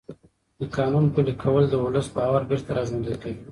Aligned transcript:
د 0.59 0.61
قانون 0.75 1.05
پلي 1.13 1.33
کول 1.43 1.63
د 1.69 1.73
ولس 1.83 2.07
باور 2.15 2.41
بېرته 2.49 2.69
راژوندی 2.77 3.15
کوي 3.21 3.37